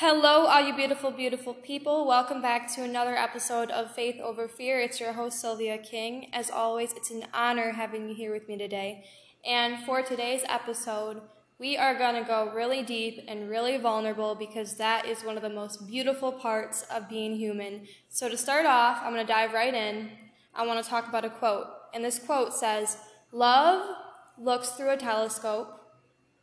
Hello, 0.00 0.46
all 0.46 0.64
you 0.64 0.76
beautiful, 0.76 1.10
beautiful 1.10 1.52
people. 1.52 2.06
Welcome 2.06 2.40
back 2.40 2.72
to 2.76 2.84
another 2.84 3.16
episode 3.16 3.68
of 3.72 3.92
Faith 3.92 4.20
Over 4.20 4.46
Fear. 4.46 4.80
It's 4.80 5.00
your 5.00 5.14
host, 5.14 5.40
Sylvia 5.40 5.76
King. 5.76 6.30
As 6.32 6.52
always, 6.52 6.92
it's 6.92 7.10
an 7.10 7.24
honor 7.34 7.72
having 7.72 8.08
you 8.08 8.14
here 8.14 8.32
with 8.32 8.46
me 8.46 8.56
today. 8.56 9.04
And 9.44 9.84
for 9.84 10.02
today's 10.02 10.42
episode, 10.48 11.20
we 11.58 11.76
are 11.76 11.98
going 11.98 12.14
to 12.14 12.22
go 12.22 12.52
really 12.54 12.84
deep 12.84 13.24
and 13.26 13.50
really 13.50 13.76
vulnerable 13.76 14.36
because 14.36 14.76
that 14.76 15.04
is 15.04 15.24
one 15.24 15.34
of 15.34 15.42
the 15.42 15.50
most 15.50 15.88
beautiful 15.88 16.30
parts 16.30 16.82
of 16.82 17.08
being 17.08 17.34
human. 17.34 17.88
So, 18.08 18.28
to 18.28 18.36
start 18.36 18.66
off, 18.66 19.00
I'm 19.02 19.12
going 19.12 19.26
to 19.26 19.32
dive 19.32 19.52
right 19.52 19.74
in. 19.74 20.10
I 20.54 20.64
want 20.64 20.80
to 20.80 20.88
talk 20.88 21.08
about 21.08 21.24
a 21.24 21.30
quote. 21.30 21.66
And 21.92 22.04
this 22.04 22.20
quote 22.20 22.54
says, 22.54 22.98
Love 23.32 23.96
looks 24.38 24.70
through 24.70 24.92
a 24.92 24.96
telescope, 24.96 25.76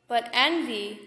but 0.10 0.30
envy 0.34 1.00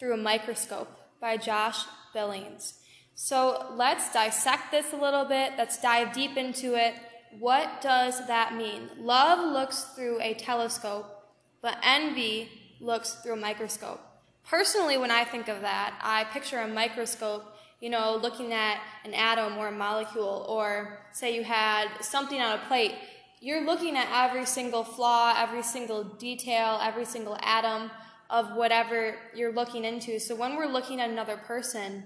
through 0.00 0.14
a 0.14 0.16
microscope 0.16 0.98
by 1.22 1.36
Josh 1.38 1.84
Billings. 2.12 2.80
So 3.14 3.72
let's 3.76 4.12
dissect 4.12 4.72
this 4.72 4.92
a 4.92 4.96
little 4.96 5.24
bit. 5.24 5.52
Let's 5.56 5.80
dive 5.80 6.12
deep 6.12 6.36
into 6.36 6.74
it. 6.74 6.94
What 7.38 7.80
does 7.80 8.26
that 8.26 8.56
mean? 8.56 8.90
Love 8.98 9.52
looks 9.52 9.84
through 9.94 10.20
a 10.20 10.34
telescope, 10.34 11.06
but 11.62 11.78
envy 11.82 12.50
looks 12.80 13.14
through 13.22 13.34
a 13.34 13.36
microscope. 13.36 14.00
Personally, 14.44 14.98
when 14.98 15.12
I 15.12 15.24
think 15.24 15.46
of 15.48 15.60
that, 15.60 15.98
I 16.02 16.24
picture 16.24 16.58
a 16.58 16.66
microscope, 16.66 17.44
you 17.80 17.88
know, 17.88 18.18
looking 18.20 18.52
at 18.52 18.80
an 19.04 19.14
atom 19.14 19.56
or 19.56 19.68
a 19.68 19.72
molecule, 19.72 20.44
or 20.48 20.98
say 21.12 21.34
you 21.34 21.44
had 21.44 21.86
something 22.00 22.40
on 22.40 22.58
a 22.58 22.62
plate. 22.66 22.96
You're 23.40 23.64
looking 23.64 23.96
at 23.96 24.08
every 24.12 24.44
single 24.44 24.82
flaw, 24.82 25.34
every 25.36 25.62
single 25.62 26.02
detail, 26.02 26.80
every 26.82 27.04
single 27.04 27.38
atom 27.40 27.90
of 28.32 28.56
whatever 28.56 29.14
you're 29.34 29.52
looking 29.52 29.84
into. 29.84 30.18
So 30.18 30.34
when 30.34 30.56
we're 30.56 30.66
looking 30.66 31.00
at 31.02 31.10
another 31.10 31.36
person, 31.36 32.02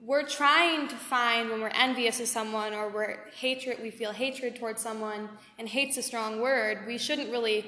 we're 0.00 0.26
trying 0.26 0.88
to 0.88 0.96
find 0.96 1.50
when 1.50 1.60
we're 1.60 1.68
envious 1.68 2.20
of 2.20 2.26
someone 2.26 2.72
or 2.72 2.88
we're 2.88 3.28
hatred, 3.36 3.78
we 3.82 3.90
feel 3.90 4.12
hatred 4.12 4.56
towards 4.56 4.80
someone, 4.80 5.28
and 5.58 5.68
hate's 5.68 5.98
a 5.98 6.02
strong 6.02 6.40
word. 6.40 6.86
We 6.86 6.96
shouldn't 6.96 7.30
really 7.30 7.66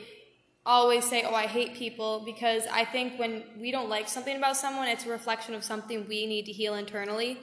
always 0.64 1.04
say, 1.04 1.22
"Oh, 1.22 1.34
I 1.34 1.46
hate 1.46 1.74
people," 1.74 2.20
because 2.20 2.66
I 2.72 2.86
think 2.86 3.18
when 3.18 3.44
we 3.58 3.70
don't 3.70 3.90
like 3.90 4.08
something 4.08 4.36
about 4.36 4.56
someone, 4.56 4.88
it's 4.88 5.04
a 5.04 5.10
reflection 5.10 5.54
of 5.54 5.62
something 5.62 6.08
we 6.08 6.26
need 6.26 6.46
to 6.46 6.52
heal 6.52 6.74
internally. 6.74 7.38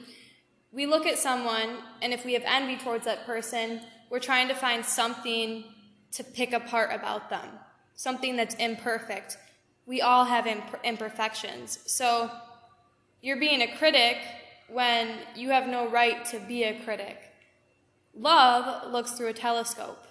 We 0.72 0.86
look 0.86 1.06
at 1.06 1.18
someone, 1.18 1.78
and 2.02 2.12
if 2.12 2.24
we 2.24 2.32
have 2.34 2.42
envy 2.44 2.76
towards 2.76 3.04
that 3.04 3.26
person, 3.26 3.80
we're 4.10 4.18
trying 4.20 4.48
to 4.48 4.54
find 4.54 4.84
something 4.84 5.64
to 6.12 6.24
pick 6.24 6.52
apart 6.52 6.90
about 6.92 7.30
them, 7.30 7.48
something 7.94 8.34
that's 8.36 8.56
imperfect 8.56 9.38
we 9.86 10.00
all 10.00 10.24
have 10.24 10.46
imp- 10.46 10.80
imperfections. 10.84 11.78
So 11.86 12.30
you're 13.20 13.40
being 13.40 13.62
a 13.62 13.76
critic 13.76 14.18
when 14.68 15.18
you 15.36 15.50
have 15.50 15.66
no 15.66 15.88
right 15.88 16.24
to 16.26 16.38
be 16.40 16.64
a 16.64 16.80
critic. 16.84 17.18
Love 18.16 18.92
looks 18.92 19.12
through 19.12 19.28
a 19.28 19.32
telescope. 19.32 20.06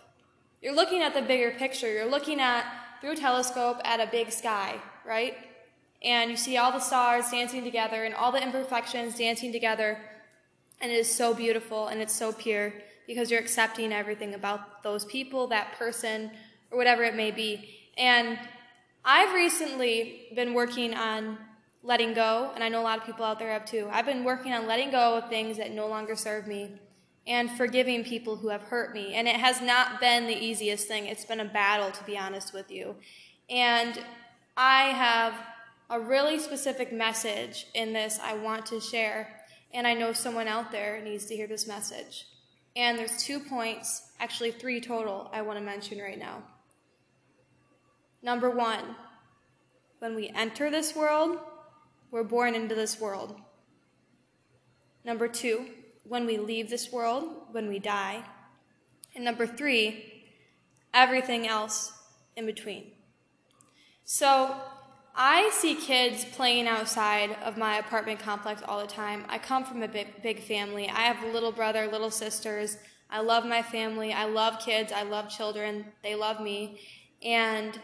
You're 0.61 0.75
looking 0.75 1.01
at 1.01 1.13
the 1.13 1.21
bigger 1.21 1.51
picture. 1.51 1.91
You're 1.91 2.09
looking 2.09 2.39
at 2.39 2.65
through 3.01 3.11
a 3.11 3.15
telescope 3.15 3.81
at 3.83 3.99
a 3.99 4.09
big 4.09 4.31
sky, 4.31 4.75
right? 5.05 5.35
And 6.01 6.29
you 6.29 6.37
see 6.37 6.57
all 6.57 6.71
the 6.71 6.79
stars 6.79 7.29
dancing 7.31 7.63
together 7.63 8.03
and 8.03 8.13
all 8.13 8.31
the 8.31 8.41
imperfections 8.41 9.17
dancing 9.17 9.51
together. 9.51 9.99
And 10.81 10.91
it 10.91 10.95
is 10.95 11.13
so 11.13 11.33
beautiful 11.33 11.87
and 11.87 12.01
it's 12.01 12.13
so 12.13 12.31
pure 12.31 12.73
because 13.07 13.31
you're 13.31 13.39
accepting 13.39 13.91
everything 13.91 14.33
about 14.33 14.83
those 14.83 15.05
people, 15.05 15.47
that 15.47 15.73
person, 15.77 16.31
or 16.71 16.77
whatever 16.77 17.03
it 17.03 17.15
may 17.15 17.31
be. 17.31 17.69
And 17.97 18.37
I've 19.05 19.33
recently 19.33 20.27
been 20.33 20.53
working 20.53 20.93
on 20.93 21.37
letting 21.81 22.13
go, 22.13 22.51
and 22.55 22.63
I 22.63 22.69
know 22.69 22.81
a 22.81 22.83
lot 22.83 22.99
of 22.99 23.05
people 23.05 23.25
out 23.25 23.37
there 23.37 23.51
have 23.51 23.65
too. 23.65 23.89
I've 23.91 24.05
been 24.05 24.23
working 24.23 24.53
on 24.53 24.65
letting 24.65 24.91
go 24.91 25.17
of 25.17 25.29
things 25.29 25.57
that 25.57 25.71
no 25.71 25.87
longer 25.87 26.15
serve 26.15 26.47
me 26.47 26.71
and 27.27 27.51
forgiving 27.51 28.03
people 28.03 28.37
who 28.37 28.49
have 28.49 28.61
hurt 28.63 28.93
me. 28.93 29.13
And 29.13 29.27
it 29.27 29.35
has 29.35 29.61
not 29.61 29.99
been 29.99 30.27
the 30.27 30.35
easiest 30.35 30.87
thing. 30.87 31.05
It's 31.05 31.25
been 31.25 31.41
a 31.41 31.45
battle, 31.45 31.91
to 31.91 32.03
be 32.05 32.17
honest 32.17 32.53
with 32.53 32.71
you. 32.71 32.95
And 33.49 33.99
I 34.55 34.83
have 34.89 35.33
a 35.89 35.99
really 35.99 36.39
specific 36.39 36.93
message 36.93 37.67
in 37.73 37.93
this 37.93 38.19
I 38.23 38.35
want 38.35 38.65
to 38.67 38.79
share. 38.79 39.27
And 39.73 39.85
I 39.85 39.93
know 39.93 40.13
someone 40.13 40.47
out 40.47 40.71
there 40.71 41.01
needs 41.01 41.25
to 41.25 41.35
hear 41.35 41.47
this 41.47 41.67
message. 41.67 42.25
And 42.75 42.97
there's 42.97 43.23
two 43.23 43.39
points, 43.39 44.11
actually 44.19 44.51
three 44.51 44.81
total, 44.81 45.29
I 45.33 45.41
want 45.41 45.59
to 45.59 45.65
mention 45.65 45.99
right 45.99 46.17
now. 46.17 46.43
Number 48.23 48.49
one, 48.49 48.95
when 49.99 50.15
we 50.15 50.29
enter 50.29 50.71
this 50.71 50.95
world, 50.95 51.37
we're 52.09 52.23
born 52.23 52.55
into 52.55 52.73
this 52.73 52.99
world. 52.99 53.35
Number 55.03 55.27
two, 55.27 55.65
when 56.03 56.25
we 56.25 56.37
leave 56.37 56.69
this 56.69 56.91
world, 56.91 57.25
when 57.51 57.67
we 57.67 57.79
die. 57.79 58.23
And 59.13 59.25
number 59.25 59.45
three, 59.45 60.23
everything 60.93 61.47
else 61.47 61.91
in 62.37 62.45
between. 62.45 62.91
So 64.05 64.55
I 65.15 65.49
see 65.53 65.75
kids 65.75 66.23
playing 66.23 66.67
outside 66.67 67.35
of 67.43 67.57
my 67.57 67.77
apartment 67.77 68.19
complex 68.19 68.61
all 68.65 68.79
the 68.79 68.87
time. 68.87 69.25
I 69.27 69.37
come 69.37 69.65
from 69.65 69.83
a 69.83 69.87
big, 69.87 70.23
big 70.23 70.39
family. 70.39 70.89
I 70.89 71.01
have 71.01 71.23
a 71.23 71.31
little 71.31 71.51
brother, 71.51 71.87
little 71.87 72.11
sisters. 72.11 72.77
I 73.09 73.19
love 73.21 73.45
my 73.45 73.61
family. 73.61 74.13
I 74.13 74.25
love 74.25 74.59
kids. 74.59 74.91
I 74.91 75.03
love 75.03 75.29
children. 75.29 75.85
They 76.01 76.15
love 76.15 76.41
me. 76.41 76.79
And 77.21 77.79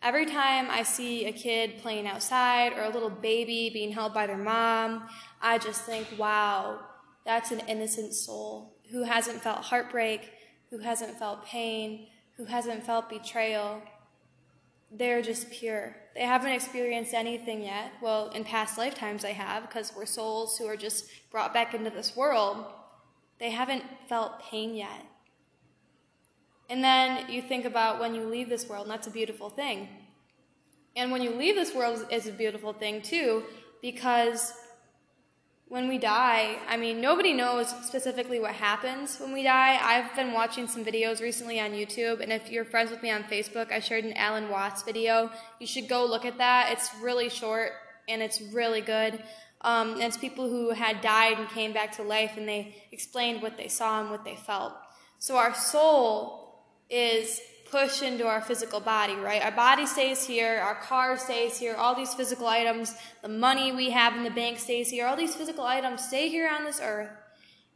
Every 0.00 0.26
time 0.26 0.70
I 0.70 0.84
see 0.84 1.26
a 1.26 1.32
kid 1.32 1.78
playing 1.78 2.06
outside 2.06 2.72
or 2.72 2.84
a 2.84 2.88
little 2.88 3.10
baby 3.10 3.68
being 3.72 3.90
held 3.90 4.14
by 4.14 4.28
their 4.28 4.38
mom, 4.38 5.08
I 5.42 5.58
just 5.58 5.82
think, 5.84 6.06
wow, 6.16 6.80
that's 7.24 7.50
an 7.50 7.60
innocent 7.66 8.14
soul 8.14 8.76
who 8.90 9.02
hasn't 9.02 9.42
felt 9.42 9.58
heartbreak, 9.58 10.32
who 10.70 10.78
hasn't 10.78 11.18
felt 11.18 11.44
pain, 11.44 12.06
who 12.36 12.44
hasn't 12.44 12.84
felt 12.86 13.10
betrayal. 13.10 13.82
They're 14.92 15.20
just 15.20 15.50
pure. 15.50 15.96
They 16.14 16.22
haven't 16.22 16.52
experienced 16.52 17.12
anything 17.12 17.62
yet. 17.62 17.92
Well, 18.00 18.30
in 18.30 18.44
past 18.44 18.78
lifetimes, 18.78 19.22
they 19.22 19.32
have, 19.32 19.68
because 19.68 19.92
we're 19.94 20.06
souls 20.06 20.56
who 20.56 20.66
are 20.66 20.76
just 20.76 21.10
brought 21.30 21.52
back 21.52 21.74
into 21.74 21.90
this 21.90 22.16
world. 22.16 22.64
They 23.40 23.50
haven't 23.50 23.84
felt 24.08 24.40
pain 24.40 24.74
yet. 24.74 25.04
And 26.68 26.84
then 26.84 27.30
you 27.30 27.40
think 27.40 27.64
about 27.64 27.98
when 27.98 28.14
you 28.14 28.24
leave 28.24 28.48
this 28.48 28.68
world, 28.68 28.82
and 28.82 28.90
that's 28.90 29.06
a 29.06 29.10
beautiful 29.10 29.48
thing. 29.48 29.88
And 30.96 31.10
when 31.10 31.22
you 31.22 31.30
leave 31.30 31.54
this 31.54 31.74
world 31.74 32.06
is 32.10 32.26
a 32.26 32.32
beautiful 32.32 32.72
thing 32.72 33.02
too, 33.02 33.44
because 33.80 34.52
when 35.68 35.86
we 35.86 35.98
die, 35.98 36.56
I 36.66 36.76
mean, 36.76 37.00
nobody 37.00 37.34
knows 37.34 37.68
specifically 37.86 38.40
what 38.40 38.52
happens 38.52 39.18
when 39.18 39.32
we 39.32 39.42
die. 39.42 39.78
I've 39.80 40.14
been 40.16 40.32
watching 40.32 40.66
some 40.66 40.84
videos 40.84 41.20
recently 41.20 41.60
on 41.60 41.72
YouTube, 41.72 42.20
and 42.20 42.32
if 42.32 42.50
you're 42.50 42.64
friends 42.64 42.90
with 42.90 43.02
me 43.02 43.10
on 43.10 43.22
Facebook, 43.24 43.70
I 43.70 43.80
shared 43.80 44.04
an 44.04 44.14
Alan 44.14 44.48
Watts 44.48 44.82
video. 44.82 45.30
You 45.60 45.66
should 45.66 45.88
go 45.88 46.04
look 46.06 46.24
at 46.24 46.38
that. 46.38 46.72
It's 46.72 46.90
really 47.02 47.28
short 47.28 47.72
and 48.08 48.22
it's 48.22 48.40
really 48.40 48.80
good. 48.80 49.22
Um, 49.60 50.00
it's 50.00 50.16
people 50.16 50.48
who 50.48 50.70
had 50.70 51.00
died 51.00 51.38
and 51.38 51.48
came 51.50 51.72
back 51.72 51.92
to 51.96 52.02
life, 52.02 52.32
and 52.36 52.48
they 52.48 52.74
explained 52.90 53.42
what 53.42 53.56
they 53.56 53.68
saw 53.68 54.00
and 54.00 54.10
what 54.10 54.24
they 54.24 54.36
felt. 54.36 54.72
So 55.18 55.36
our 55.36 55.54
soul 55.54 56.47
is 56.90 57.40
pushed 57.70 58.02
into 58.02 58.26
our 58.26 58.40
physical 58.40 58.80
body, 58.80 59.14
right? 59.14 59.42
Our 59.42 59.52
body 59.52 59.86
stays 59.86 60.26
here, 60.26 60.58
our 60.58 60.76
car 60.76 61.18
stays 61.18 61.58
here, 61.58 61.74
all 61.74 61.94
these 61.94 62.14
physical 62.14 62.46
items, 62.46 62.94
the 63.22 63.28
money 63.28 63.72
we 63.72 63.90
have 63.90 64.16
in 64.16 64.24
the 64.24 64.30
bank 64.30 64.58
stays 64.58 64.90
here, 64.90 65.06
all 65.06 65.16
these 65.16 65.34
physical 65.34 65.64
items 65.64 66.02
stay 66.06 66.28
here 66.28 66.48
on 66.50 66.64
this 66.64 66.80
earth 66.82 67.10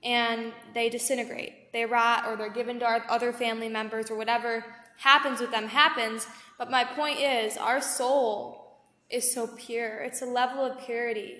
and 0.02 0.52
they 0.74 0.88
disintegrate. 0.88 1.72
They 1.72 1.84
rot 1.84 2.26
or 2.26 2.36
they're 2.36 2.50
given 2.50 2.78
to 2.80 2.86
our 2.86 3.04
other 3.08 3.32
family 3.32 3.68
members 3.68 4.10
or 4.10 4.16
whatever 4.16 4.64
happens 4.98 5.40
with 5.40 5.50
them 5.50 5.68
happens. 5.68 6.26
But 6.58 6.70
my 6.70 6.84
point 6.84 7.20
is, 7.20 7.56
our 7.56 7.80
soul 7.80 8.80
is 9.10 9.32
so 9.32 9.46
pure. 9.46 9.98
It's 9.98 10.22
a 10.22 10.26
level 10.26 10.64
of 10.64 10.84
purity. 10.84 11.36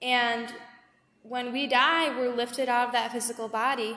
And 0.00 0.52
when 1.22 1.52
we 1.52 1.66
die, 1.66 2.16
we're 2.16 2.34
lifted 2.34 2.68
out 2.68 2.88
of 2.88 2.92
that 2.92 3.12
physical 3.12 3.48
body 3.48 3.96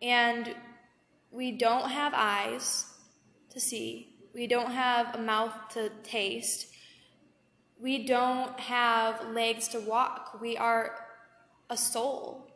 and 0.00 0.54
we 1.32 1.50
don't 1.50 1.90
have 1.90 2.12
eyes 2.14 2.86
to 3.50 3.58
see, 3.58 4.14
we 4.34 4.46
don't 4.46 4.70
have 4.70 5.14
a 5.14 5.18
mouth 5.18 5.54
to 5.70 5.90
taste, 6.04 6.68
we 7.82 8.06
don't 8.06 8.60
have 8.60 9.26
legs 9.30 9.66
to 9.68 9.80
walk. 9.80 10.38
We 10.40 10.56
are 10.56 10.94
a 11.68 11.76
soul. 11.76 12.46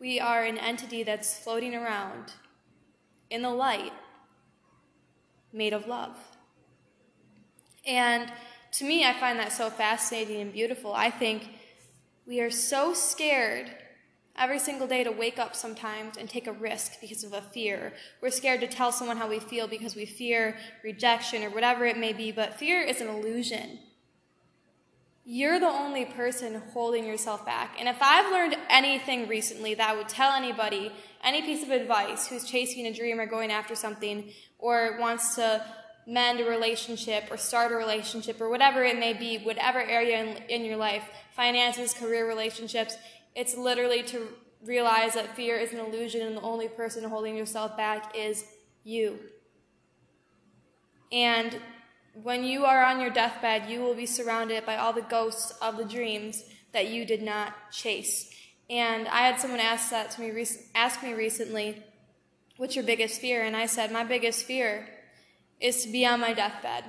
We 0.00 0.18
are 0.18 0.44
an 0.44 0.56
entity 0.56 1.02
that's 1.02 1.38
floating 1.38 1.74
around 1.74 2.32
in 3.28 3.42
the 3.42 3.50
light, 3.50 3.92
made 5.52 5.74
of 5.74 5.86
love. 5.86 6.16
And 7.86 8.32
to 8.72 8.84
me, 8.86 9.04
I 9.04 9.12
find 9.12 9.38
that 9.38 9.52
so 9.52 9.68
fascinating 9.68 10.40
and 10.40 10.52
beautiful. 10.52 10.94
I 10.94 11.10
think 11.10 11.50
we 12.26 12.40
are 12.40 12.50
so 12.50 12.94
scared 12.94 13.70
every 14.42 14.58
single 14.58 14.88
day 14.88 15.04
to 15.04 15.12
wake 15.12 15.38
up 15.38 15.54
sometimes 15.54 16.16
and 16.18 16.28
take 16.28 16.48
a 16.48 16.52
risk 16.52 17.00
because 17.00 17.22
of 17.22 17.32
a 17.32 17.40
fear. 17.40 17.92
We're 18.20 18.30
scared 18.30 18.60
to 18.62 18.66
tell 18.66 18.90
someone 18.90 19.16
how 19.16 19.28
we 19.28 19.38
feel 19.38 19.68
because 19.68 19.94
we 19.94 20.04
fear 20.04 20.56
rejection 20.82 21.44
or 21.44 21.50
whatever 21.50 21.84
it 21.86 21.96
may 21.96 22.12
be, 22.12 22.32
but 22.32 22.58
fear 22.58 22.82
is 22.82 23.00
an 23.00 23.06
illusion. 23.08 23.78
you're 25.24 25.60
the 25.60 25.66
only 25.66 26.04
person 26.04 26.60
holding 26.72 27.06
yourself 27.06 27.46
back. 27.46 27.76
And 27.78 27.88
if 27.88 27.98
I've 28.00 28.32
learned 28.32 28.56
anything 28.68 29.28
recently 29.28 29.74
that 29.74 29.90
I 29.90 29.96
would 29.96 30.08
tell 30.08 30.32
anybody, 30.32 30.90
any 31.22 31.42
piece 31.42 31.62
of 31.62 31.70
advice 31.70 32.26
who's 32.26 32.44
chasing 32.44 32.86
a 32.86 32.92
dream 32.92 33.20
or 33.20 33.26
going 33.26 33.52
after 33.52 33.76
something 33.76 34.32
or 34.58 34.96
wants 34.98 35.36
to 35.36 35.64
mend 36.08 36.40
a 36.40 36.44
relationship 36.44 37.22
or 37.30 37.36
start 37.36 37.70
a 37.70 37.76
relationship 37.76 38.40
or 38.40 38.48
whatever 38.48 38.82
it 38.82 38.98
may 38.98 39.12
be, 39.12 39.38
whatever 39.38 39.80
area 39.80 40.24
in, 40.24 40.36
in 40.48 40.64
your 40.64 40.76
life, 40.76 41.04
finances, 41.36 41.94
career, 41.94 42.26
relationships, 42.26 42.96
it's 43.34 43.56
literally 43.56 44.02
to 44.04 44.28
realize 44.64 45.14
that 45.14 45.34
fear 45.34 45.56
is 45.56 45.72
an 45.72 45.80
illusion 45.80 46.22
and 46.22 46.36
the 46.36 46.40
only 46.40 46.68
person 46.68 47.04
holding 47.04 47.36
yourself 47.36 47.76
back 47.76 48.16
is 48.16 48.44
you. 48.84 49.18
And 51.10 51.58
when 52.22 52.44
you 52.44 52.64
are 52.64 52.84
on 52.84 53.00
your 53.00 53.10
deathbed, 53.10 53.68
you 53.68 53.80
will 53.80 53.94
be 53.94 54.06
surrounded 54.06 54.66
by 54.66 54.76
all 54.76 54.92
the 54.92 55.02
ghosts 55.02 55.52
of 55.60 55.76
the 55.76 55.84
dreams 55.84 56.44
that 56.72 56.88
you 56.88 57.04
did 57.04 57.22
not 57.22 57.54
chase. 57.70 58.30
And 58.70 59.08
I 59.08 59.22
had 59.22 59.40
someone 59.40 59.60
ask 59.60 59.90
that 59.90 60.10
to 60.12 60.20
me, 60.20 60.46
ask 60.74 61.02
me 61.02 61.12
recently, 61.12 61.82
"What's 62.56 62.76
your 62.76 62.84
biggest 62.84 63.20
fear?" 63.20 63.42
And 63.42 63.56
I 63.56 63.66
said, 63.66 63.90
"My 63.90 64.04
biggest 64.04 64.44
fear 64.44 64.88
is 65.60 65.82
to 65.82 65.88
be 65.90 66.06
on 66.06 66.20
my 66.20 66.32
deathbed 66.32 66.84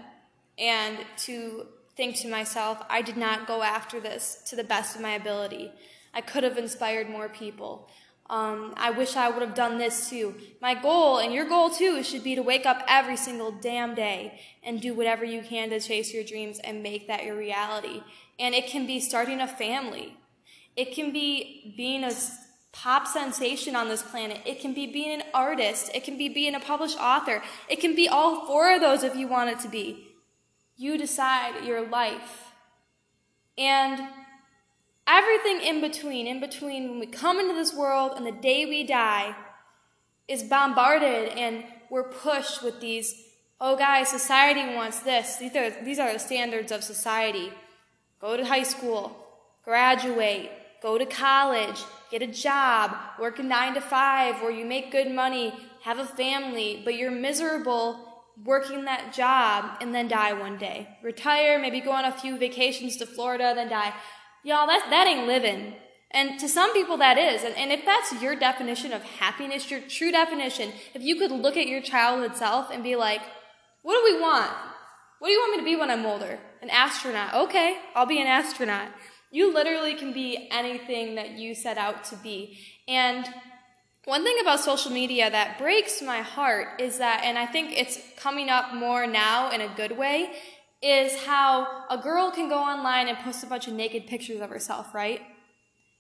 and 0.57 1.05
to 1.17 1.67
think 1.95 2.15
to 2.17 2.27
myself, 2.27 2.83
I 2.89 3.01
did 3.01 3.17
not 3.17 3.47
go 3.47 3.61
after 3.61 3.99
this 3.99 4.41
to 4.47 4.55
the 4.55 4.63
best 4.63 4.95
of 4.95 5.01
my 5.01 5.11
ability. 5.11 5.71
I 6.13 6.21
could 6.21 6.43
have 6.43 6.57
inspired 6.57 7.09
more 7.09 7.29
people. 7.29 7.89
Um, 8.29 8.73
I 8.77 8.91
wish 8.91 9.15
I 9.15 9.29
would 9.29 9.41
have 9.41 9.53
done 9.53 9.77
this 9.77 10.09
too. 10.09 10.35
My 10.61 10.73
goal, 10.75 11.19
and 11.19 11.33
your 11.33 11.45
goal 11.45 11.69
too, 11.69 12.03
should 12.03 12.23
be 12.23 12.35
to 12.35 12.41
wake 12.41 12.65
up 12.65 12.83
every 12.87 13.17
single 13.17 13.51
damn 13.51 13.95
day 13.95 14.39
and 14.63 14.81
do 14.81 14.93
whatever 14.93 15.25
you 15.25 15.41
can 15.41 15.69
to 15.69 15.79
chase 15.79 16.13
your 16.13 16.23
dreams 16.23 16.59
and 16.63 16.81
make 16.81 17.07
that 17.07 17.25
your 17.25 17.35
reality. 17.35 18.01
And 18.39 18.55
it 18.55 18.67
can 18.67 18.87
be 18.87 18.99
starting 18.99 19.41
a 19.41 19.47
family. 19.47 20.17
It 20.75 20.93
can 20.93 21.11
be 21.11 21.73
being 21.77 22.03
a 22.03 22.11
pop 22.71 23.07
sensation 23.07 23.75
on 23.75 23.87
this 23.87 24.01
planet. 24.01 24.41
It 24.45 24.59
can 24.59 24.73
be 24.73 24.87
being 24.87 25.21
an 25.21 25.27
artist. 25.33 25.91
It 25.93 26.03
can 26.03 26.17
be 26.17 26.29
being 26.29 26.55
a 26.55 26.59
published 26.59 26.97
author. 26.99 27.43
It 27.69 27.81
can 27.81 27.95
be 27.95 28.07
all 28.07 28.47
four 28.47 28.73
of 28.73 28.81
those 28.81 29.03
if 29.03 29.15
you 29.15 29.27
want 29.27 29.51
it 29.51 29.59
to 29.59 29.67
be. 29.67 30.07
You 30.75 30.97
decide 30.97 31.63
your 31.65 31.87
life. 31.87 32.51
And 33.57 34.01
Everything 35.07 35.61
in 35.61 35.81
between, 35.81 36.27
in 36.27 36.39
between 36.39 36.89
when 36.89 36.99
we 36.99 37.05
come 37.05 37.39
into 37.39 37.53
this 37.53 37.73
world 37.73 38.13
and 38.15 38.25
the 38.25 38.31
day 38.31 38.65
we 38.65 38.85
die, 38.85 39.35
is 40.27 40.43
bombarded 40.43 41.29
and 41.29 41.63
we're 41.89 42.09
pushed 42.09 42.63
with 42.63 42.79
these, 42.79 43.13
oh 43.59 43.75
guys, 43.75 44.09
society 44.09 44.73
wants 44.73 44.99
this. 44.99 45.35
These 45.37 45.55
are, 45.55 45.69
these 45.83 45.99
are 45.99 46.13
the 46.13 46.19
standards 46.19 46.71
of 46.71 46.83
society. 46.83 47.51
Go 48.19 48.37
to 48.37 48.45
high 48.45 48.63
school, 48.63 49.17
graduate, 49.65 50.49
go 50.81 50.97
to 50.97 51.05
college, 51.05 51.83
get 52.09 52.21
a 52.21 52.27
job, 52.27 52.95
work 53.19 53.39
a 53.39 53.43
nine 53.43 53.73
to 53.73 53.81
five 53.81 54.41
where 54.41 54.51
you 54.51 54.65
make 54.65 54.91
good 54.91 55.11
money, 55.11 55.53
have 55.81 55.99
a 55.99 56.05
family, 56.05 56.81
but 56.85 56.95
you're 56.95 57.11
miserable 57.11 58.13
working 58.43 58.85
that 58.85 59.13
job 59.13 59.77
and 59.81 59.93
then 59.93 60.07
die 60.07 60.33
one 60.33 60.57
day. 60.57 60.87
Retire, 61.03 61.59
maybe 61.59 61.81
go 61.81 61.91
on 61.91 62.05
a 62.05 62.11
few 62.11 62.37
vacations 62.37 62.97
to 62.97 63.05
Florida, 63.05 63.53
then 63.55 63.69
die. 63.69 63.93
Y'all, 64.43 64.67
that, 64.67 64.87
that 64.89 65.07
ain't 65.07 65.27
living. 65.27 65.75
And 66.11 66.39
to 66.39 66.47
some 66.47 66.73
people 66.73 66.97
that 66.97 67.17
is. 67.17 67.43
And, 67.43 67.55
and 67.55 67.71
if 67.71 67.85
that's 67.85 68.21
your 68.21 68.35
definition 68.35 68.93
of 68.93 69.01
happiness, 69.01 69.71
your 69.71 69.81
true 69.81 70.11
definition, 70.11 70.71
if 70.93 71.01
you 71.01 71.15
could 71.15 71.31
look 71.31 71.57
at 71.57 71.67
your 71.67 71.81
childhood 71.81 72.35
self 72.35 72.69
and 72.71 72.83
be 72.83 72.95
like, 72.95 73.21
what 73.81 73.93
do 73.93 74.13
we 74.13 74.21
want? 74.21 74.51
What 75.19 75.29
do 75.29 75.31
you 75.33 75.39
want 75.39 75.51
me 75.53 75.57
to 75.59 75.65
be 75.65 75.75
when 75.75 75.89
I'm 75.89 76.05
older? 76.05 76.37
An 76.61 76.69
astronaut. 76.69 77.33
Okay, 77.33 77.77
I'll 77.95 78.05
be 78.05 78.21
an 78.21 78.27
astronaut. 78.27 78.89
You 79.31 79.53
literally 79.53 79.95
can 79.95 80.13
be 80.13 80.47
anything 80.51 81.15
that 81.15 81.31
you 81.31 81.55
set 81.55 81.77
out 81.77 82.03
to 82.05 82.15
be. 82.17 82.59
And 82.87 83.25
one 84.05 84.23
thing 84.23 84.35
about 84.41 84.59
social 84.59 84.91
media 84.91 85.31
that 85.31 85.57
breaks 85.57 86.01
my 86.01 86.19
heart 86.19 86.81
is 86.81 86.97
that, 86.97 87.21
and 87.23 87.37
I 87.37 87.45
think 87.45 87.71
it's 87.71 87.97
coming 88.17 88.49
up 88.49 88.73
more 88.73 89.07
now 89.07 89.49
in 89.49 89.61
a 89.61 89.73
good 89.75 89.97
way, 89.97 90.33
is 90.83 91.23
how 91.23 91.85
a 91.89 91.97
girl 91.97 92.29
can 92.29 92.49
go 92.49 92.59
online 92.59 93.07
and 93.07 93.17
post 93.19 93.43
a 93.43 93.47
bunch 93.47 93.67
of 93.67 93.73
naked 93.73 94.05
pictures 94.05 94.41
of 94.41 94.49
herself, 94.49 94.93
right? 94.93 95.21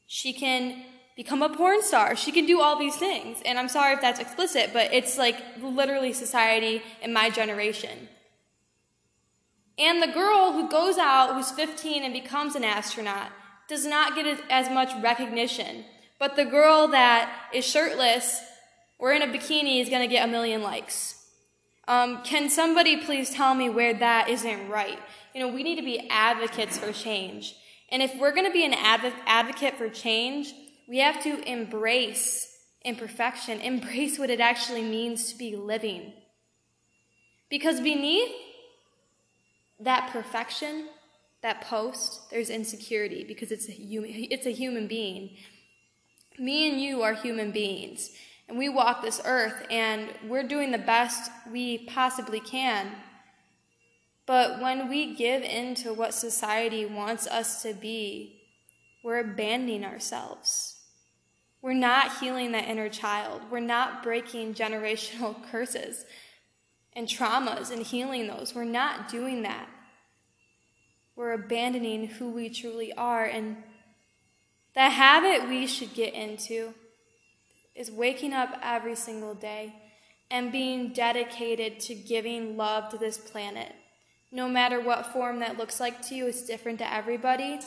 She 0.07 0.33
can 0.33 0.83
become 1.15 1.41
a 1.41 1.49
porn 1.49 1.81
star. 1.81 2.15
She 2.15 2.31
can 2.31 2.45
do 2.45 2.59
all 2.59 2.77
these 2.77 2.95
things. 2.95 3.39
And 3.45 3.57
I'm 3.57 3.69
sorry 3.69 3.93
if 3.93 4.01
that's 4.01 4.19
explicit, 4.19 4.71
but 4.73 4.93
it's 4.93 5.17
like 5.17 5.37
literally 5.61 6.11
society 6.11 6.81
in 7.01 7.13
my 7.13 7.29
generation. 7.29 8.09
And 9.77 10.01
the 10.03 10.07
girl 10.07 10.51
who 10.51 10.69
goes 10.69 10.97
out, 10.97 11.33
who's 11.33 11.51
15 11.51 12.03
and 12.03 12.13
becomes 12.13 12.55
an 12.55 12.63
astronaut, 12.63 13.31
does 13.67 13.85
not 13.85 14.15
get 14.15 14.39
as 14.49 14.69
much 14.69 14.91
recognition. 15.01 15.85
But 16.19 16.35
the 16.35 16.45
girl 16.45 16.89
that 16.89 17.49
is 17.53 17.65
shirtless 17.65 18.41
or 18.99 19.13
in 19.13 19.21
a 19.21 19.27
bikini 19.27 19.81
is 19.81 19.89
going 19.89 20.01
to 20.01 20.07
get 20.07 20.27
a 20.27 20.31
million 20.31 20.61
likes. 20.61 21.12
Um, 21.87 22.23
can 22.23 22.49
somebody 22.49 22.97
please 22.97 23.29
tell 23.29 23.55
me 23.55 23.69
where 23.69 23.93
that 23.93 24.29
isn't 24.29 24.69
right? 24.69 24.99
You 25.33 25.41
know, 25.41 25.53
we 25.53 25.63
need 25.63 25.75
to 25.75 25.81
be 25.81 26.07
advocates 26.09 26.77
for 26.77 26.91
change. 26.91 27.55
And 27.89 28.01
if 28.01 28.15
we're 28.17 28.31
going 28.31 28.47
to 28.47 28.53
be 28.53 28.65
an 28.65 28.73
adv- 28.73 29.13
advocate 29.25 29.77
for 29.77 29.89
change, 29.89 30.53
we 30.87 30.99
have 30.99 31.21
to 31.23 31.41
embrace 31.49 32.49
imperfection, 32.83 33.59
embrace 33.61 34.17
what 34.17 34.29
it 34.29 34.39
actually 34.39 34.83
means 34.83 35.31
to 35.31 35.37
be 35.37 35.55
living. 35.55 36.13
Because 37.49 37.81
beneath 37.81 38.31
that 39.79 40.09
perfection, 40.11 40.87
that 41.41 41.61
post, 41.61 42.29
there's 42.31 42.49
insecurity 42.49 43.25
because 43.25 43.51
it's 43.51 43.67
a 43.67 43.71
human, 43.71 44.09
it's 44.31 44.45
a 44.45 44.51
human 44.51 44.87
being. 44.87 45.35
Me 46.39 46.69
and 46.69 46.81
you 46.81 47.03
are 47.03 47.13
human 47.13 47.51
beings. 47.51 48.09
And 48.47 48.57
we 48.57 48.69
walk 48.69 49.01
this 49.01 49.21
earth 49.25 49.65
and 49.71 50.09
we're 50.27 50.43
doing 50.43 50.71
the 50.71 50.77
best 50.77 51.31
we 51.51 51.79
possibly 51.79 52.39
can. 52.39 52.91
But 54.25 54.61
when 54.61 54.89
we 54.89 55.15
give 55.15 55.43
in 55.43 55.75
to 55.75 55.93
what 55.93 56.13
society 56.13 56.85
wants 56.85 57.27
us 57.27 57.61
to 57.63 57.73
be, 57.73 58.41
we're 59.03 59.19
abandoning 59.19 59.83
ourselves. 59.83 60.77
We're 61.61 61.73
not 61.73 62.19
healing 62.19 62.51
that 62.53 62.67
inner 62.67 62.89
child. 62.89 63.41
We're 63.49 63.59
not 63.59 64.03
breaking 64.03 64.53
generational 64.55 65.35
curses 65.49 66.05
and 66.93 67.07
traumas 67.07 67.71
and 67.71 67.85
healing 67.85 68.27
those. 68.27 68.53
We're 68.53 68.65
not 68.65 69.09
doing 69.09 69.43
that. 69.43 69.67
We're 71.15 71.33
abandoning 71.33 72.07
who 72.07 72.29
we 72.29 72.49
truly 72.49 72.93
are. 72.93 73.25
And 73.25 73.57
the 74.73 74.89
habit 74.89 75.47
we 75.47 75.67
should 75.67 75.93
get 75.93 76.13
into 76.13 76.73
is 77.75 77.89
waking 77.91 78.33
up 78.33 78.57
every 78.61 78.95
single 78.95 79.33
day 79.33 79.73
and 80.29 80.51
being 80.51 80.93
dedicated 80.93 81.79
to 81.79 81.95
giving 81.95 82.57
love 82.57 82.89
to 82.89 82.97
this 82.97 83.17
planet. 83.17 83.73
No 84.31 84.47
matter 84.47 84.79
what 84.79 85.13
form 85.13 85.39
that 85.39 85.57
looks 85.57 85.79
like 85.79 86.01
to 86.07 86.15
you, 86.15 86.27
it's 86.27 86.45
different 86.45 86.79
to 86.79 86.91
everybody. 86.91 87.59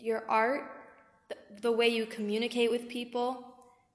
Your 0.00 0.24
art, 0.28 0.64
the, 1.60 1.72
way 1.72 1.88
you 1.88 2.06
communicate 2.06 2.70
with 2.70 2.88
people, 2.88 3.44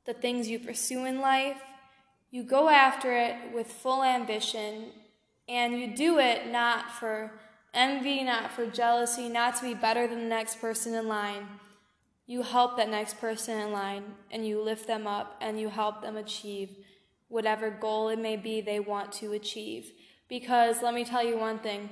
the 0.06 0.14
things 0.14 0.48
you 0.48 0.60
pursue 0.60 1.06
in 1.06 1.20
life, 1.20 1.62
you 2.30 2.44
go 2.44 2.70
after 2.70 3.14
it 3.14 3.36
with 3.54 3.68
full 3.68 4.04
ambition 4.04 4.92
and 5.50 5.78
you 5.78 5.94
do 5.94 6.18
it 6.18 6.50
not 6.50 6.92
for 6.92 7.32
envy, 7.74 8.24
not 8.24 8.52
for 8.52 8.66
jealousy, 8.66 9.28
not 9.28 9.58
to 9.58 9.64
be 9.64 9.74
better 9.74 10.08
than 10.08 10.20
the 10.20 10.26
next 10.26 10.62
person 10.62 10.94
in 10.94 11.08
line 11.08 11.46
you 12.28 12.44
help 12.44 12.78
that 12.78 12.90
next 12.90 13.20
person 13.20 13.60
in 13.60 13.72
line 13.72 14.04
and 14.32 14.48
you 14.48 14.62
lift 14.62 14.88
them 14.88 15.08
up 15.08 15.38
and 15.42 15.60
you 15.60 15.70
help 15.70 16.02
them 16.02 16.18
achieve 16.18 16.70
whatever 17.28 17.70
goal 17.70 18.10
it 18.10 18.20
may 18.20 18.36
be 18.36 18.62
they 18.62 18.80
want 18.80 19.12
to 19.12 19.34
achieve. 19.34 19.92
Because 20.28 20.82
let 20.82 20.94
me 20.94 21.04
tell 21.04 21.24
you 21.24 21.38
one 21.38 21.60
thing 21.60 21.90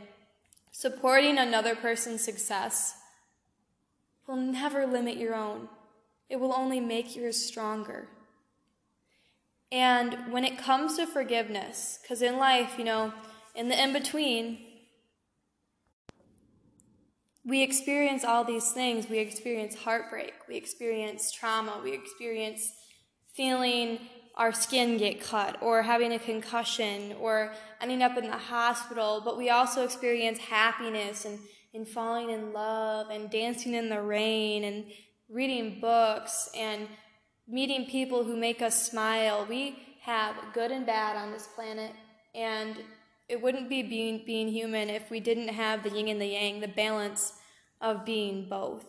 supporting 0.72 1.38
another 1.38 1.76
person's 1.76 2.24
success 2.24 2.96
will 4.28 4.36
never 4.36 4.86
limit 4.86 5.18
your 5.18 5.34
own, 5.34 5.68
it 6.30 6.40
will 6.40 6.54
only 6.54 6.80
make 6.80 7.16
yours 7.16 7.44
stronger. 7.44 8.08
And 9.72 10.32
when 10.32 10.46
it 10.46 10.58
comes 10.58 10.98
to 10.98 11.06
forgiveness, 11.06 12.00
because 12.02 12.22
in 12.22 12.38
life, 12.38 12.76
you 12.78 12.84
know, 12.84 13.14
in 13.56 13.70
the 13.70 13.82
in 13.82 13.94
between, 13.94 14.60
we 17.46 17.64
experience 17.64 18.24
all 18.24 18.44
these 18.44 18.72
things. 18.72 19.10
We 19.10 19.20
experience 19.20 19.76
heartbreak. 19.76 20.34
We 20.48 20.58
experience 20.58 21.32
trauma. 21.32 21.80
We 21.84 21.94
experience 21.94 22.72
feeling 23.34 24.00
our 24.36 24.54
skin 24.54 24.98
get 24.98 25.22
cut 25.22 25.62
or 25.62 25.82
having 25.82 26.14
a 26.14 26.20
concussion 26.20 27.14
or 27.20 27.54
ending 27.82 28.02
up 28.02 28.18
in 28.18 28.26
the 28.26 28.38
hospital. 28.38 29.22
But 29.24 29.38
we 29.38 29.50
also 29.50 29.84
experience 29.84 30.40
happiness 30.40 31.26
and, 31.26 31.40
and 31.74 31.88
falling 31.88 32.30
in 32.30 32.54
love 32.54 33.10
and 33.10 33.30
dancing 33.30 33.74
in 33.74 33.90
the 33.90 34.02
rain 34.02 34.64
and 34.64 34.86
reading 35.30 35.80
books 35.80 36.50
and 36.58 36.88
meeting 37.48 37.86
people 37.86 38.24
who 38.24 38.38
make 38.38 38.62
us 38.62 38.90
smile. 38.90 39.46
We 39.48 39.78
have 40.04 40.36
good 40.54 40.72
and 40.72 40.86
bad 40.86 41.16
on 41.16 41.32
this 41.32 41.48
planet. 41.48 41.92
And 42.34 42.78
it 43.30 43.42
wouldn't 43.42 43.70
be 43.70 43.84
being, 43.84 44.24
being 44.26 44.48
human 44.48 44.90
if 44.90 45.12
we 45.12 45.20
didn't 45.20 45.50
have 45.50 45.84
the 45.84 45.92
yin 45.92 46.08
and 46.08 46.20
the 46.20 46.26
yang, 46.26 46.60
the 46.60 46.68
balance 46.68 47.34
of 47.80 48.04
being 48.04 48.50
both. 48.50 48.86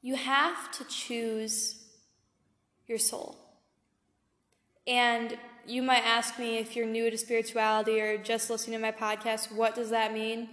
You 0.00 0.16
have 0.16 0.72
to 0.72 0.84
choose 0.84 1.84
your 2.86 2.98
soul. 2.98 3.36
And 4.86 5.38
you 5.66 5.82
might 5.82 6.04
ask 6.04 6.38
me 6.38 6.58
if 6.58 6.74
you're 6.74 6.86
new 6.86 7.10
to 7.10 7.16
spirituality 7.16 8.00
or 8.00 8.18
just 8.18 8.50
listening 8.50 8.78
to 8.78 8.82
my 8.82 8.92
podcast, 8.92 9.52
what 9.52 9.74
does 9.74 9.90
that 9.90 10.12
mean? 10.12 10.48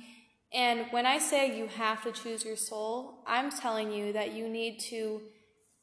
And 0.53 0.85
when 0.91 1.05
I 1.05 1.17
say 1.19 1.57
you 1.57 1.67
have 1.67 2.03
to 2.03 2.11
choose 2.11 2.43
your 2.43 2.57
soul, 2.57 3.23
I'm 3.25 3.49
telling 3.49 3.91
you 3.91 4.13
that 4.13 4.33
you 4.33 4.49
need 4.49 4.79
to 4.89 5.21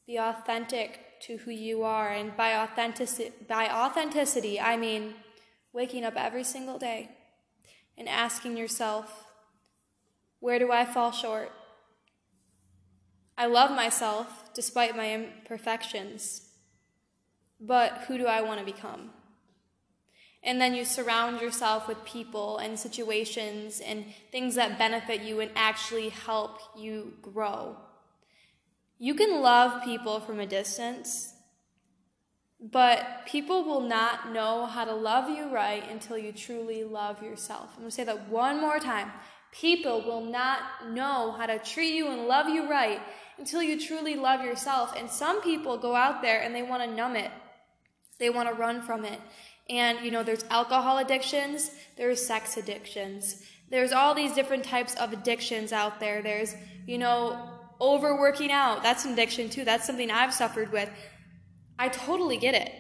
be 0.07 0.19
authentic 0.19 1.21
to 1.23 1.39
who 1.39 1.51
you 1.51 1.83
are. 1.83 2.11
And 2.11 2.37
by 2.37 2.57
authenticity, 2.57 3.33
by 3.49 3.69
authenticity, 3.69 4.61
I 4.61 4.77
mean 4.77 5.15
waking 5.79 6.05
up 6.05 6.17
every 6.17 6.43
single 6.43 6.77
day 6.77 7.09
and 7.97 8.09
asking 8.09 8.57
yourself, 8.57 9.27
where 10.41 10.59
do 10.59 10.73
I 10.73 10.85
fall 10.85 11.13
short? 11.13 11.53
I 13.37 13.47
love 13.47 13.71
myself 13.71 14.53
despite 14.55 14.97
my 14.97 15.15
imperfections, 15.15 16.49
but 17.61 17.93
who 18.09 18.19
do 18.19 18.27
I 18.27 18.41
want 18.41 18.59
to 18.59 18.67
become? 18.67 19.11
And 20.43 20.61
then 20.61 20.75
you 20.75 20.85
surround 20.85 21.41
yourself 21.41 21.87
with 21.87 22.05
people 22.05 22.59
and 22.59 22.77
situations 22.77 23.79
and 23.79 24.05
things 24.33 24.57
that 24.57 24.81
benefit 24.81 25.23
you 25.23 25.39
and 25.39 25.53
actually 25.55 26.09
help 26.09 26.59
you 26.77 27.13
grow. 27.23 27.77
You 28.99 29.15
can 29.15 29.43
love 29.43 29.85
people 29.85 30.19
from 30.19 30.41
a 30.41 30.47
distance, 30.47 31.35
but 32.61 33.25
people 33.27 33.65
will 33.65 33.83
not 33.83 34.33
know 34.33 34.67
how 34.67 34.85
to 34.85 34.95
love 34.95 35.29
you 35.31 35.49
right 35.49 35.85
until 35.91 36.19
you 36.19 36.33
truly 36.33 36.83
love 36.83 37.23
yourself. 37.23 37.71
I'm 37.75 37.81
going 37.81 37.91
to 37.91 37.95
say 37.95 38.05
that 38.05 38.29
one 38.29 38.61
more 38.61 38.79
time. 38.79 39.13
People 39.53 40.03
will 40.03 40.25
not 40.25 40.91
know 40.91 41.33
how 41.33 41.47
to 41.47 41.59
treat 41.59 41.95
you 41.95 42.09
and 42.09 42.27
love 42.27 42.49
you 42.49 42.69
right 42.69 43.01
until 43.39 43.63
you 43.63 43.81
truly 43.81 44.17
love 44.17 44.43
yourself. 44.43 44.95
And 44.97 45.09
some 45.09 45.41
people 45.41 45.79
go 45.79 45.95
out 45.95 46.21
there 46.21 46.43
and 46.43 46.55
they 46.55 46.63
want 46.63 46.83
to 46.83 46.95
numb 46.95 47.17
it. 47.17 47.31
They 48.19 48.31
want 48.31 48.49
to 48.49 48.55
run 48.55 48.83
from 48.83 49.05
it. 49.05 49.21
And, 49.71 50.01
you 50.01 50.11
know, 50.11 50.23
there's 50.23 50.45
alcohol 50.51 50.99
addictions, 50.99 51.71
there's 51.97 52.25
sex 52.25 52.57
addictions, 52.57 53.43
there's 53.71 53.93
all 53.93 54.15
these 54.15 54.33
different 54.33 54.65
types 54.65 54.95
of 54.97 55.13
addictions 55.13 55.73
out 55.73 56.01
there. 56.01 56.23
There's, 56.23 56.55
you 56.87 56.99
know, 56.99 57.39
overworking 57.81 58.51
out. 58.51 58.83
That's 58.83 59.05
an 59.05 59.13
addiction 59.13 59.51
too. 59.51 59.65
That's 59.65 59.87
something 59.87 60.11
I've 60.11 60.33
suffered 60.33 60.73
with. 60.73 60.89
I 61.79 61.89
totally 61.89 62.37
get 62.37 62.55
it. 62.55 62.73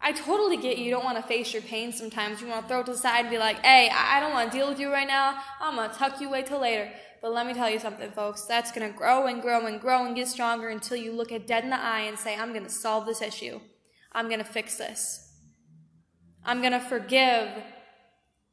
I 0.00 0.12
totally 0.12 0.56
get 0.56 0.78
you 0.78 0.90
don't 0.90 1.04
want 1.04 1.16
to 1.16 1.22
face 1.22 1.52
your 1.52 1.62
pain 1.62 1.92
sometimes. 1.92 2.40
You 2.40 2.48
want 2.48 2.62
to 2.62 2.68
throw 2.68 2.80
it 2.80 2.86
to 2.86 2.92
the 2.92 2.98
side 2.98 3.22
and 3.22 3.30
be 3.30 3.38
like, 3.38 3.64
hey, 3.64 3.90
I 3.92 4.20
don't 4.20 4.32
want 4.32 4.52
to 4.52 4.56
deal 4.56 4.68
with 4.68 4.78
you 4.78 4.92
right 4.92 5.08
now. 5.08 5.40
I'm 5.60 5.74
going 5.74 5.90
to 5.90 5.96
tuck 5.96 6.20
you 6.20 6.28
away 6.28 6.42
till 6.42 6.60
later. 6.60 6.90
But 7.20 7.32
let 7.32 7.46
me 7.46 7.54
tell 7.54 7.68
you 7.68 7.80
something, 7.80 8.10
folks. 8.12 8.42
That's 8.42 8.70
going 8.70 8.90
to 8.90 8.96
grow 8.96 9.26
and 9.26 9.42
grow 9.42 9.66
and 9.66 9.80
grow 9.80 10.06
and 10.06 10.14
get 10.14 10.28
stronger 10.28 10.68
until 10.68 10.96
you 10.96 11.12
look 11.12 11.32
it 11.32 11.48
dead 11.48 11.64
in 11.64 11.70
the 11.70 11.80
eye 11.80 12.02
and 12.02 12.16
say, 12.16 12.36
I'm 12.36 12.52
going 12.52 12.64
to 12.64 12.70
solve 12.70 13.06
this 13.06 13.20
issue. 13.20 13.60
I'm 14.12 14.28
going 14.28 14.38
to 14.38 14.44
fix 14.44 14.76
this. 14.76 15.24
I'm 16.44 16.60
going 16.60 16.72
to 16.72 16.80
forgive 16.80 17.48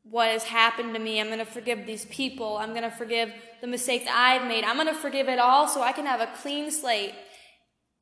what 0.04 0.30
has 0.30 0.44
happened 0.44 0.94
to 0.96 1.00
me. 1.00 1.20
I'm 1.20 1.28
going 1.28 1.40
to 1.40 1.46
forgive 1.46 1.86
these 1.86 2.06
people. 2.06 2.58
I'm 2.58 2.72
going 2.72 2.84
to 2.84 2.92
forgive 2.92 3.32
the 3.62 3.68
mistakes 3.68 4.06
I've 4.12 4.48
made. 4.48 4.64
I'm 4.64 4.76
going 4.76 4.88
to 4.88 4.94
forgive 4.94 5.30
it 5.30 5.40
all 5.40 5.68
so 5.68 5.82
I 5.82 5.92
can 5.92 6.06
have 6.06 6.22
a 6.22 6.30
clean 6.42 6.72
slate. 6.72 7.14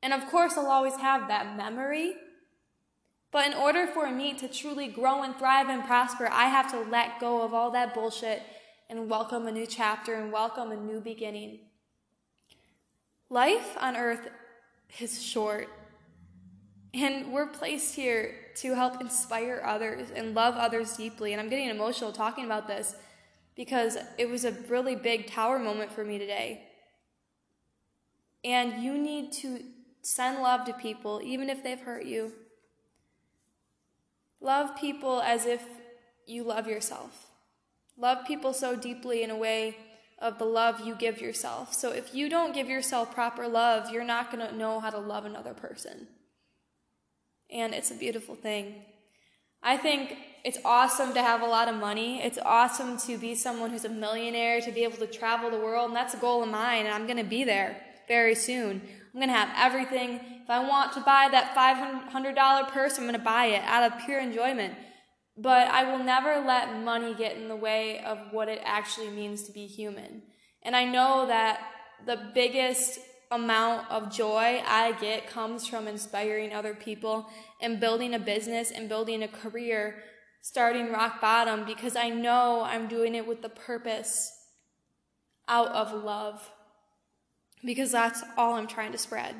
And 0.04 0.12
of 0.12 0.26
course, 0.26 0.58
I'll 0.58 0.66
always 0.66 0.96
have 0.96 1.28
that 1.28 1.56
memory. 1.56 2.14
But 3.32 3.46
in 3.46 3.54
order 3.54 3.86
for 3.86 4.10
me 4.10 4.34
to 4.34 4.46
truly 4.46 4.86
grow 4.86 5.22
and 5.22 5.34
thrive 5.34 5.70
and 5.70 5.82
prosper, 5.82 6.28
I 6.30 6.44
have 6.44 6.70
to 6.72 6.80
let 6.90 7.18
go 7.20 7.40
of 7.40 7.54
all 7.54 7.70
that 7.70 7.94
bullshit 7.94 8.42
and 8.90 9.08
welcome 9.08 9.46
a 9.46 9.50
new 9.50 9.64
chapter 9.64 10.12
and 10.14 10.30
welcome 10.30 10.72
a 10.72 10.76
new 10.76 11.00
beginning. 11.00 11.60
Life 13.30 13.78
on 13.80 13.96
earth 13.96 14.28
is 15.00 15.24
short. 15.24 15.70
And 16.92 17.32
we're 17.32 17.46
placed 17.46 17.96
here 17.96 18.34
to 18.56 18.74
help 18.74 19.00
inspire 19.00 19.62
others 19.64 20.10
and 20.14 20.34
love 20.34 20.56
others 20.56 20.98
deeply. 20.98 21.32
And 21.32 21.40
I'm 21.40 21.48
getting 21.48 21.70
emotional 21.70 22.12
talking 22.12 22.44
about 22.44 22.68
this 22.68 22.94
because 23.56 23.96
it 24.18 24.28
was 24.28 24.44
a 24.44 24.52
really 24.68 24.96
big 24.96 25.28
tower 25.28 25.58
moment 25.58 25.90
for 25.90 26.04
me 26.04 26.18
today. 26.18 26.68
And 28.44 28.84
you 28.84 28.98
need 28.98 29.32
to 29.32 29.60
send 30.04 30.42
love 30.42 30.64
to 30.66 30.72
people, 30.72 31.20
even 31.22 31.50
if 31.50 31.62
they've 31.62 31.80
hurt 31.80 32.04
you. 32.04 32.32
Love 34.40 34.76
people 34.76 35.20
as 35.20 35.46
if 35.46 35.64
you 36.26 36.44
love 36.44 36.68
yourself. 36.68 37.30
Love 37.96 38.26
people 38.26 38.52
so 38.52 38.76
deeply 38.76 39.22
in 39.22 39.30
a 39.30 39.36
way 39.36 39.76
of 40.18 40.38
the 40.38 40.44
love 40.44 40.80
you 40.80 40.94
give 40.94 41.20
yourself. 41.20 41.74
So 41.74 41.90
if 41.90 42.14
you 42.14 42.28
don't 42.28 42.54
give 42.54 42.68
yourself 42.68 43.14
proper 43.14 43.48
love, 43.48 43.90
you're 43.90 44.04
not 44.04 44.30
going 44.30 44.46
to 44.46 44.54
know 44.54 44.80
how 44.80 44.90
to 44.90 44.98
love 44.98 45.24
another 45.24 45.54
person 45.54 46.06
and 47.54 47.72
it's 47.72 47.90
a 47.90 47.94
beautiful 47.94 48.34
thing. 48.34 48.74
I 49.62 49.76
think 49.76 50.16
it's 50.44 50.58
awesome 50.64 51.14
to 51.14 51.22
have 51.22 51.40
a 51.40 51.46
lot 51.46 51.68
of 51.68 51.76
money. 51.76 52.20
It's 52.20 52.38
awesome 52.38 52.98
to 52.98 53.16
be 53.16 53.34
someone 53.34 53.70
who's 53.70 53.84
a 53.84 53.88
millionaire, 53.88 54.60
to 54.60 54.72
be 54.72 54.84
able 54.84 54.98
to 54.98 55.06
travel 55.06 55.50
the 55.50 55.58
world, 55.58 55.88
and 55.88 55.96
that's 55.96 56.12
a 56.12 56.18
goal 56.18 56.42
of 56.42 56.50
mine, 56.50 56.84
and 56.84 56.94
I'm 56.94 57.06
going 57.06 57.16
to 57.16 57.24
be 57.24 57.44
there 57.44 57.80
very 58.08 58.34
soon. 58.34 58.82
I'm 59.14 59.20
going 59.20 59.28
to 59.28 59.36
have 59.36 59.50
everything. 59.56 60.20
If 60.42 60.50
I 60.50 60.68
want 60.68 60.92
to 60.94 61.00
buy 61.00 61.28
that 61.30 61.54
$500 61.54 62.68
purse, 62.72 62.98
I'm 62.98 63.04
going 63.04 63.14
to 63.14 63.20
buy 63.20 63.46
it 63.46 63.62
out 63.64 63.92
of 63.92 64.04
pure 64.04 64.18
enjoyment. 64.18 64.74
But 65.36 65.68
I 65.68 65.84
will 65.84 66.02
never 66.02 66.44
let 66.44 66.82
money 66.82 67.14
get 67.14 67.36
in 67.36 67.46
the 67.46 67.54
way 67.54 68.00
of 68.00 68.18
what 68.32 68.48
it 68.48 68.60
actually 68.64 69.10
means 69.10 69.44
to 69.44 69.52
be 69.52 69.66
human. 69.66 70.22
And 70.62 70.74
I 70.74 70.84
know 70.84 71.26
that 71.28 71.60
the 72.04 72.30
biggest 72.34 72.98
amount 73.30 73.88
of 73.88 74.12
joy 74.12 74.62
I 74.66 74.96
get 75.00 75.28
comes 75.28 75.66
from 75.66 75.86
inspiring 75.86 76.52
other 76.52 76.74
people 76.74 77.26
and 77.60 77.78
building 77.78 78.14
a 78.14 78.18
business 78.18 78.72
and 78.72 78.88
building 78.88 79.22
a 79.22 79.28
career 79.28 80.02
starting 80.42 80.92
rock 80.92 81.20
bottom 81.20 81.64
because 81.64 81.96
I 81.96 82.10
know 82.10 82.62
I'm 82.62 82.86
doing 82.86 83.14
it 83.14 83.26
with 83.26 83.42
the 83.42 83.48
purpose 83.48 84.30
out 85.48 85.68
of 85.68 86.04
love 86.04 86.50
because 87.64 87.92
that's 87.92 88.22
all 88.36 88.54
I'm 88.54 88.66
trying 88.66 88.92
to 88.92 88.98
spread. 88.98 89.34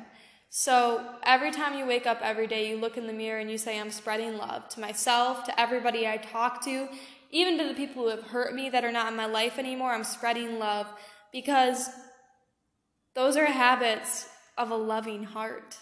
So 0.49 1.05
every 1.23 1.51
time 1.51 1.77
you 1.77 1.85
wake 1.85 2.07
up 2.07 2.19
every 2.21 2.47
day, 2.47 2.69
you 2.69 2.77
look 2.77 2.97
in 2.97 3.07
the 3.07 3.13
mirror 3.13 3.39
and 3.39 3.51
you 3.51 3.57
say, 3.57 3.79
I'm 3.79 3.91
spreading 3.91 4.37
love 4.37 4.69
to 4.69 4.79
myself, 4.79 5.43
to 5.45 5.59
everybody 5.59 6.07
I 6.07 6.17
talk 6.17 6.63
to, 6.63 6.87
even 7.29 7.57
to 7.57 7.67
the 7.67 7.73
people 7.73 8.03
who 8.03 8.09
have 8.09 8.23
hurt 8.23 8.53
me 8.53 8.69
that 8.69 8.85
are 8.85 8.91
not 8.91 9.11
in 9.11 9.17
my 9.17 9.25
life 9.25 9.59
anymore. 9.59 9.91
I'm 9.91 10.03
spreading 10.03 10.57
love 10.57 10.87
because 11.33 11.89
those 13.15 13.35
are 13.35 13.45
habits 13.45 14.29
of 14.57 14.71
a 14.71 14.75
loving 14.75 15.23
heart. 15.23 15.77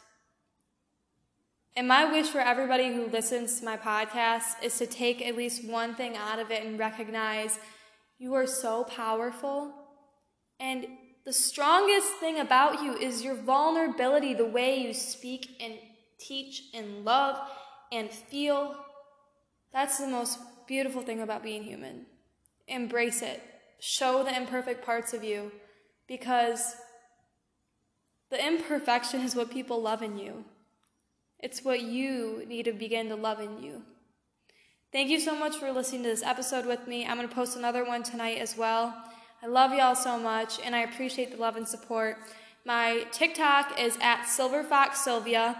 And 1.75 1.87
my 1.87 2.11
wish 2.11 2.27
for 2.27 2.39
everybody 2.39 2.93
who 2.93 3.07
listens 3.07 3.59
to 3.59 3.65
my 3.65 3.77
podcast 3.77 4.63
is 4.63 4.77
to 4.77 4.85
take 4.85 5.25
at 5.25 5.35
least 5.35 5.67
one 5.67 5.95
thing 5.95 6.15
out 6.15 6.39
of 6.39 6.51
it 6.51 6.63
and 6.63 6.77
recognize 6.77 7.59
you 8.19 8.33
are 8.35 8.47
so 8.47 8.83
powerful. 8.83 9.73
And 10.59 10.85
the 11.25 11.33
strongest 11.33 12.13
thing 12.19 12.39
about 12.39 12.83
you 12.83 12.95
is 12.97 13.23
your 13.23 13.35
vulnerability, 13.35 14.33
the 14.33 14.45
way 14.45 14.79
you 14.79 14.93
speak 14.93 15.49
and 15.61 15.75
teach 16.19 16.63
and 16.73 17.05
love 17.05 17.37
and 17.91 18.09
feel. 18.09 18.75
That's 19.71 19.97
the 19.97 20.07
most 20.07 20.39
beautiful 20.67 21.01
thing 21.01 21.21
about 21.21 21.43
being 21.43 21.63
human. 21.63 22.05
Embrace 22.67 23.21
it. 23.21 23.41
Show 23.79 24.23
the 24.23 24.35
imperfect 24.35 24.85
parts 24.85 25.13
of 25.13 25.23
you 25.23 25.51
because 26.07 26.75
the 28.29 28.45
imperfection 28.45 29.21
is 29.21 29.35
what 29.35 29.51
people 29.51 29.81
love 29.81 30.01
in 30.01 30.17
you. 30.17 30.45
It's 31.39 31.63
what 31.63 31.81
you 31.81 32.43
need 32.47 32.63
to 32.65 32.71
begin 32.73 33.09
to 33.09 33.15
love 33.15 33.39
in 33.39 33.61
you. 33.61 33.83
Thank 34.91 35.09
you 35.09 35.19
so 35.19 35.37
much 35.37 35.55
for 35.55 35.71
listening 35.71 36.03
to 36.03 36.09
this 36.09 36.23
episode 36.23 36.65
with 36.65 36.87
me. 36.87 37.05
I'm 37.05 37.17
going 37.17 37.27
to 37.27 37.33
post 37.33 37.57
another 37.57 37.83
one 37.83 38.03
tonight 38.03 38.37
as 38.37 38.55
well. 38.55 38.95
I 39.43 39.47
love 39.47 39.73
y'all 39.73 39.93
so 39.93 40.17
much, 40.17 40.61
and 40.63 40.73
I 40.73 40.83
appreciate 40.83 41.31
the 41.31 41.37
love 41.37 41.57
and 41.57 41.67
support. 41.67 42.17
My 42.65 43.05
TikTok 43.11 43.77
is 43.77 43.97
at 43.99 44.21
SilverfoxSylvia. 44.21 45.57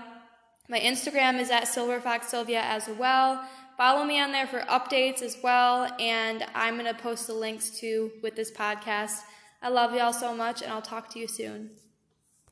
My 0.70 0.80
Instagram 0.80 1.38
is 1.38 1.52
at 1.52 1.64
SilverfoxSylvia 1.64 2.62
as 2.62 2.88
well. 2.98 3.46
Follow 3.76 4.06
me 4.06 4.22
on 4.22 4.32
there 4.32 4.48
for 4.48 4.62
updates 4.62 5.22
as 5.22 5.38
well, 5.44 5.94
and 6.00 6.46
I'm 6.56 6.78
going 6.78 6.86
to 6.86 6.94
post 6.94 7.28
the 7.28 7.34
links 7.34 7.72
to 7.82 8.10
with 8.22 8.38
this 8.38 8.52
podcast. 8.52 9.20
I 9.62 9.68
love 9.68 9.94
y'all 9.94 10.14
so 10.14 10.34
much, 10.34 10.62
and 10.62 10.72
I'll 10.72 10.82
talk 10.82 11.10
to 11.10 11.20
you 11.20 11.28
soon. 11.28 11.72